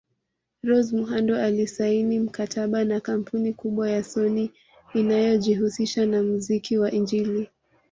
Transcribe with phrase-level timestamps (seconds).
[0.63, 4.49] Rose Muhando alisaini mkataba na kampuni kubwa ya sony
[4.93, 7.49] inayojihusisha na mziki wa injili